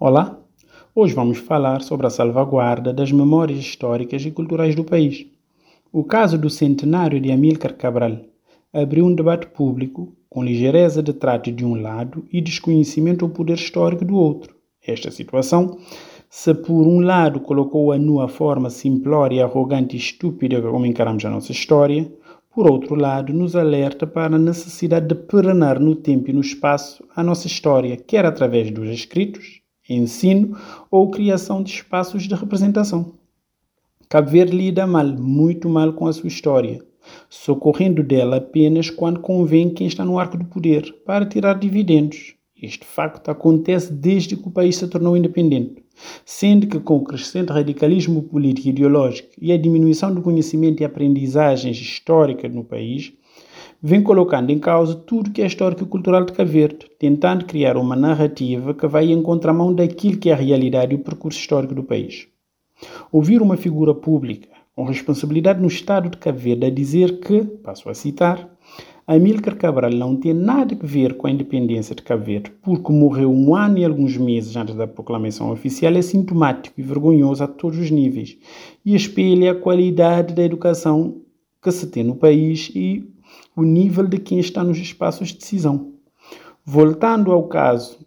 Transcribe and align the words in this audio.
Olá, 0.00 0.38
hoje 0.94 1.12
vamos 1.12 1.38
falar 1.38 1.82
sobre 1.82 2.06
a 2.06 2.10
salvaguarda 2.10 2.92
das 2.92 3.10
memórias 3.10 3.58
históricas 3.58 4.24
e 4.24 4.30
culturais 4.30 4.76
do 4.76 4.84
país. 4.84 5.26
O 5.92 6.04
caso 6.04 6.38
do 6.38 6.48
centenário 6.48 7.20
de 7.20 7.32
Amílcar 7.32 7.74
Cabral 7.74 8.20
abriu 8.72 9.04
um 9.04 9.12
debate 9.12 9.48
público 9.48 10.12
com 10.30 10.44
ligeireza 10.44 11.02
de 11.02 11.12
trato 11.12 11.50
de 11.50 11.64
um 11.64 11.74
lado 11.74 12.24
e 12.32 12.40
desconhecimento 12.40 13.26
do 13.26 13.34
poder 13.34 13.54
histórico 13.54 14.04
do 14.04 14.14
outro. 14.14 14.54
Esta 14.86 15.10
situação, 15.10 15.76
se 16.30 16.54
por 16.54 16.86
um 16.86 17.00
lado 17.00 17.40
colocou 17.40 17.90
a 17.90 17.98
nu 17.98 18.20
a 18.20 18.28
forma 18.28 18.70
simplória, 18.70 19.44
arrogante 19.44 19.96
e 19.96 19.98
estúpida 19.98 20.62
como 20.62 20.86
encaramos 20.86 21.24
a 21.24 21.30
nossa 21.30 21.50
história, 21.50 22.08
por 22.54 22.70
outro 22.70 22.94
lado, 22.94 23.32
nos 23.32 23.56
alerta 23.56 24.06
para 24.06 24.36
a 24.36 24.38
necessidade 24.38 25.08
de 25.08 25.16
perenar 25.16 25.80
no 25.80 25.96
tempo 25.96 26.30
e 26.30 26.32
no 26.32 26.40
espaço 26.40 27.02
a 27.16 27.22
nossa 27.24 27.48
história, 27.48 27.96
quer 27.96 28.24
através 28.24 28.70
dos 28.70 28.88
escritos, 28.90 29.60
ensino 29.88 30.56
ou 30.90 31.10
criação 31.10 31.62
de 31.62 31.70
espaços 31.70 32.24
de 32.24 32.34
representação. 32.34 33.14
Cabo 34.08 34.30
Verde 34.30 34.56
lida 34.56 34.86
mal, 34.86 35.06
muito 35.06 35.68
mal 35.68 35.92
com 35.92 36.06
a 36.06 36.12
sua 36.12 36.28
história, 36.28 36.82
socorrendo 37.28 38.02
dela 38.02 38.36
apenas 38.36 38.90
quando 38.90 39.20
convém 39.20 39.70
quem 39.70 39.86
está 39.86 40.04
no 40.04 40.18
arco 40.18 40.36
do 40.36 40.46
poder, 40.46 40.94
para 41.04 41.26
tirar 41.26 41.58
dividendos. 41.58 42.34
Este 42.60 42.84
facto 42.84 43.28
acontece 43.28 43.92
desde 43.92 44.36
que 44.36 44.48
o 44.48 44.50
país 44.50 44.76
se 44.76 44.88
tornou 44.88 45.16
independente, 45.16 45.84
sendo 46.24 46.66
que 46.66 46.80
com 46.80 46.96
o 46.96 47.04
crescente 47.04 47.52
radicalismo 47.52 48.22
político 48.22 48.66
e 48.66 48.70
ideológico 48.70 49.28
e 49.40 49.52
a 49.52 49.56
diminuição 49.56 50.12
do 50.12 50.22
conhecimento 50.22 50.80
e 50.82 50.84
aprendizagens 50.84 51.76
históricas 51.76 52.52
no 52.52 52.64
país, 52.64 53.12
vem 53.82 54.02
colocando 54.02 54.50
em 54.50 54.58
causa 54.58 54.94
tudo 54.94 55.30
que 55.30 55.40
é 55.40 55.46
histórico 55.46 55.84
e 55.84 55.86
cultural 55.86 56.24
de 56.24 56.32
Cabo 56.32 56.50
Verde, 56.50 56.86
tentando 56.98 57.44
criar 57.44 57.76
uma 57.76 57.94
narrativa 57.94 58.74
que 58.74 58.86
vai 58.86 59.10
em 59.10 59.22
contramão 59.22 59.72
daquilo 59.72 60.18
que 60.18 60.30
é 60.30 60.32
a 60.32 60.36
realidade 60.36 60.92
e 60.92 60.96
o 60.96 61.02
percurso 61.02 61.38
histórico 61.38 61.74
do 61.74 61.84
país. 61.84 62.26
Ouvir 63.10 63.40
uma 63.40 63.56
figura 63.56 63.94
pública 63.94 64.48
com 64.74 64.84
responsabilidade 64.84 65.60
no 65.60 65.66
Estado 65.66 66.08
de 66.08 66.18
Cabo 66.18 66.38
Verde 66.38 66.66
a 66.66 66.70
dizer 66.70 67.20
que, 67.20 67.42
passo 67.42 67.88
a 67.88 67.94
citar, 67.94 68.48
Amílcar 69.06 69.56
Cabral 69.56 69.90
não 69.90 70.14
tem 70.16 70.34
nada 70.34 70.76
a 70.78 70.86
ver 70.86 71.16
com 71.16 71.26
a 71.26 71.30
independência 71.30 71.94
de 71.94 72.02
Cabo 72.02 72.24
Verde, 72.24 72.52
porque 72.62 72.92
morreu 72.92 73.32
um 73.32 73.56
ano 73.56 73.78
e 73.78 73.84
alguns 73.84 74.16
meses 74.16 74.54
antes 74.54 74.74
da 74.74 74.86
proclamação 74.86 75.50
oficial, 75.50 75.94
é 75.94 76.02
sintomático 76.02 76.78
e 76.78 76.82
vergonhoso 76.82 77.42
a 77.42 77.48
todos 77.48 77.78
os 77.78 77.90
níveis 77.90 78.36
e 78.84 78.94
espelha 78.94 79.52
a 79.52 79.54
qualidade 79.54 80.34
da 80.34 80.42
educação 80.42 81.22
que 81.62 81.72
se 81.72 81.86
tem 81.86 82.04
no 82.04 82.16
país 82.16 82.70
e 82.74 83.02
o 83.60 83.64
nível 83.64 84.06
de 84.06 84.18
quem 84.18 84.38
está 84.38 84.62
nos 84.62 84.78
espaços 84.78 85.28
de 85.28 85.38
decisão. 85.38 85.92
Voltando 86.64 87.32
ao 87.32 87.48
caso 87.48 87.98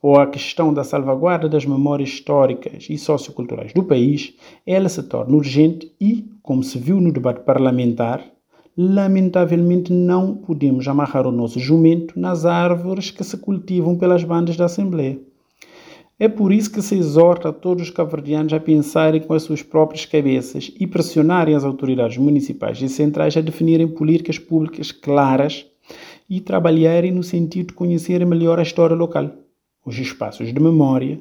ou 0.00 0.18
à 0.18 0.26
questão 0.26 0.72
da 0.72 0.82
salvaguarda 0.82 1.48
das 1.48 1.66
memórias 1.66 2.08
históricas 2.08 2.86
e 2.88 2.96
socioculturais 2.96 3.72
do 3.72 3.84
país, 3.84 4.34
ela 4.66 4.88
se 4.88 5.02
torna 5.02 5.36
urgente 5.36 5.94
e, 6.00 6.28
como 6.42 6.62
se 6.62 6.78
viu 6.78 7.00
no 7.00 7.12
debate 7.12 7.40
parlamentar, 7.40 8.24
lamentavelmente 8.76 9.92
não 9.92 10.36
podemos 10.36 10.88
amarrar 10.88 11.26
o 11.26 11.32
nosso 11.32 11.60
jumento 11.60 12.18
nas 12.18 12.46
árvores 12.46 13.10
que 13.10 13.22
se 13.22 13.36
cultivam 13.36 13.96
pelas 13.96 14.24
bandas 14.24 14.56
da 14.56 14.64
Assembleia. 14.64 15.20
É 16.22 16.28
por 16.28 16.52
isso 16.52 16.70
que 16.70 16.80
se 16.80 16.94
exorta 16.94 17.48
a 17.48 17.52
todos 17.52 17.82
os 17.82 17.90
caverdianos 17.90 18.52
a 18.52 18.60
pensarem 18.60 19.20
com 19.20 19.34
as 19.34 19.42
suas 19.42 19.60
próprias 19.60 20.06
cabeças 20.06 20.70
e 20.78 20.86
pressionarem 20.86 21.52
as 21.52 21.64
autoridades 21.64 22.16
municipais 22.16 22.80
e 22.80 22.88
centrais 22.88 23.36
a 23.36 23.40
definirem 23.40 23.88
políticas 23.88 24.38
públicas 24.38 24.92
claras 24.92 25.66
e 26.30 26.40
trabalharem 26.40 27.10
no 27.10 27.24
sentido 27.24 27.70
de 27.70 27.72
conhecerem 27.72 28.24
melhor 28.24 28.60
a 28.60 28.62
história 28.62 28.94
local, 28.94 29.32
os 29.84 29.98
espaços 29.98 30.54
de 30.54 30.60
memória 30.60 31.20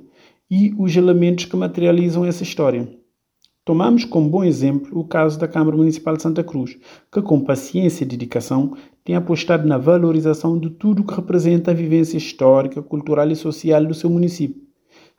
e 0.52 0.72
os 0.78 0.96
elementos 0.96 1.46
que 1.46 1.58
materializam 1.58 2.24
essa 2.24 2.44
história. 2.44 2.88
Tomamos 3.66 4.06
como 4.06 4.30
bom 4.30 4.44
exemplo 4.44 5.00
o 5.00 5.04
caso 5.04 5.40
da 5.40 5.48
Câmara 5.48 5.78
Municipal 5.78 6.16
de 6.16 6.22
Santa 6.22 6.44
Cruz, 6.44 6.78
que 7.12 7.24
com 7.24 7.42
paciência 7.42 8.04
e 8.04 8.08
dedicação 8.08 8.78
tem 9.04 9.16
apostado 9.16 9.68
na 9.68 9.80
valorização 9.80 10.60
de 10.60 10.70
tudo 10.70 11.02
o 11.02 11.08
que 11.08 11.16
representa 11.16 11.72
a 11.72 11.74
vivência 11.74 12.18
histórica, 12.18 12.84
cultural 12.84 13.28
e 13.32 13.36
social 13.36 13.84
do 13.84 13.96
seu 13.96 14.08
município 14.08 14.70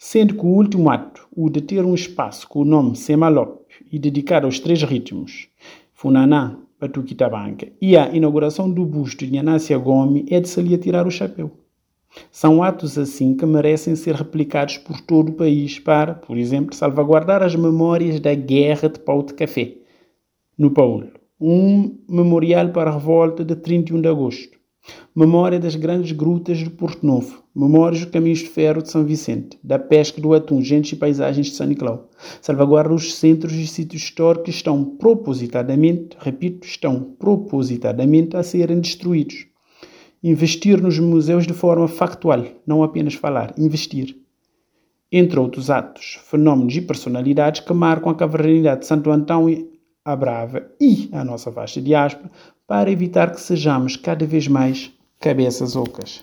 sendo 0.05 0.35
que 0.35 0.45
o 0.45 0.49
último 0.49 0.91
ato, 0.91 1.29
o 1.31 1.49
de 1.49 1.61
ter 1.61 1.85
um 1.85 1.95
espaço 1.95 2.49
com 2.49 2.63
o 2.63 2.65
nome 2.65 2.97
Semalop 2.97 3.63
e 3.91 4.01
dedicado 4.01 4.47
aos 4.47 4.59
três 4.59 4.83
ritmos, 4.83 5.47
Funaná, 5.95 6.57
Batuque 6.81 7.15
Tabanca, 7.15 7.69
e 7.81 7.97
a 7.97 8.13
inauguração 8.13 8.69
do 8.69 8.85
busto 8.85 9.25
de 9.25 9.39
Anácia 9.39 9.79
Gomes 9.79 10.25
é 10.29 10.41
de 10.41 10.49
se 10.49 10.61
lhe 10.61 10.75
atirar 10.75 11.07
o 11.07 11.11
chapéu. 11.11 11.53
São 12.33 12.65
atos 12.65 12.99
assim 12.99 13.37
que 13.37 13.47
merecem 13.47 13.95
ser 13.95 14.17
replicados 14.17 14.77
por 14.77 15.01
todo 15.01 15.29
o 15.29 15.35
país 15.35 15.79
para, 15.79 16.15
por 16.15 16.37
exemplo, 16.37 16.75
salvaguardar 16.75 17.41
as 17.41 17.55
memórias 17.55 18.19
da 18.19 18.35
Guerra 18.35 18.89
de 18.89 18.99
Pau 18.99 19.23
de 19.23 19.35
Café, 19.35 19.77
no 20.59 20.73
Paulo, 20.73 21.13
um 21.41 21.97
memorial 22.09 22.71
para 22.71 22.91
a 22.91 22.95
revolta 22.95 23.45
de 23.45 23.55
31 23.55 24.01
de 24.01 24.09
agosto, 24.09 24.59
Memória 25.15 25.61
das 25.61 25.77
grandes 25.77 26.11
grutas 26.13 26.57
de 26.57 26.71
Porto 26.71 27.07
Novo. 27.07 27.43
Memórias 27.55 28.03
do 28.03 28.11
Caminhos 28.11 28.39
de 28.39 28.49
Ferro 28.49 28.83
de 28.83 28.91
São 28.91 29.05
Vicente. 29.05 29.59
Da 29.63 29.79
pesca 29.79 30.19
do 30.23 30.33
atum, 30.33 30.63
gentes 30.63 30.93
e 30.93 30.97
paisagens 30.97 31.49
de 31.49 31.53
São 31.53 31.67
Nicolau. 31.67 32.09
Salvaguarda 32.41 32.95
os 32.95 33.15
centros 33.17 33.53
e 33.53 33.67
sítios 33.67 34.05
históricos 34.05 34.45
que 34.47 34.51
estão 34.51 34.83
propositadamente, 34.83 36.17
repito, 36.19 36.67
estão 36.67 37.15
propositadamente 37.19 38.39
a 38.39 38.43
serem 38.43 38.81
destruídos. 38.81 39.49
Investir 40.25 40.81
nos 40.81 40.99
museus 40.99 41.47
de 41.47 41.53
forma 41.53 41.89
factual, 41.89 42.47
não 42.67 42.83
apenas 42.83 43.13
falar, 43.13 43.53
investir. 43.59 44.17
Entre 45.13 45.39
outros 45.39 45.69
atos, 45.69 46.21
fenómenos 46.25 46.75
e 46.75 46.81
personalidades 46.81 47.61
que 47.61 47.73
marcam 47.75 48.11
a 48.11 48.15
cavernidade 48.15 48.81
de 48.81 48.87
Santo 48.87 49.11
Antão 49.11 49.47
a 50.05 50.17
Brava 50.17 50.69
e 50.81 51.09
a 51.13 51.25
nossa 51.25 51.51
vasta 51.51 51.81
diáspora 51.81 52.31
para 52.67 52.91
evitar 52.91 53.31
que 53.31 53.41
sejamos 53.41 53.97
cada 53.97 54.27
vez 54.27 54.49
mais 54.49 54.93
cabeças 55.21 55.77
ocas. 55.77 56.21